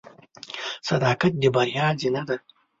[0.89, 2.35] •صداقت د بریا زینه ده.